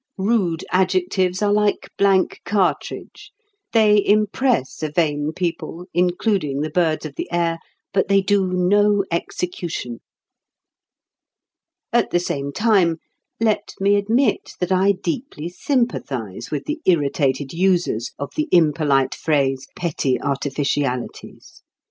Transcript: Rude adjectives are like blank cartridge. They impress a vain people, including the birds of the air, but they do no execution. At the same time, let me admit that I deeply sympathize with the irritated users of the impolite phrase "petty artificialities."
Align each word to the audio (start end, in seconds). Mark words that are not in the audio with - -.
Rude 0.17 0.65
adjectives 0.71 1.43
are 1.43 1.53
like 1.53 1.89
blank 1.95 2.41
cartridge. 2.43 3.31
They 3.71 4.03
impress 4.03 4.81
a 4.81 4.89
vain 4.89 5.31
people, 5.31 5.85
including 5.93 6.61
the 6.61 6.71
birds 6.71 7.05
of 7.05 7.13
the 7.13 7.31
air, 7.31 7.59
but 7.93 8.07
they 8.07 8.19
do 8.19 8.47
no 8.47 9.05
execution. 9.11 9.99
At 11.93 12.09
the 12.09 12.19
same 12.19 12.51
time, 12.51 12.97
let 13.39 13.75
me 13.79 13.95
admit 13.95 14.53
that 14.59 14.71
I 14.71 14.93
deeply 14.93 15.49
sympathize 15.49 16.49
with 16.49 16.65
the 16.65 16.81
irritated 16.83 17.53
users 17.53 18.11
of 18.17 18.33
the 18.35 18.49
impolite 18.51 19.13
phrase 19.13 19.67
"petty 19.75 20.19
artificialities." 20.19 21.61